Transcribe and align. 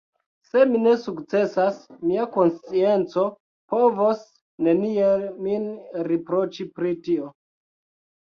Se 0.49 0.61
mi 0.67 0.79
ne 0.83 0.91
sukcesas, 1.01 1.75
mia 2.11 2.23
konscienco 2.37 3.25
povos 3.73 4.23
neniel 4.69 5.25
min 5.49 5.67
riproĉi 6.09 6.65
pri 6.79 6.95
tio. 7.09 7.29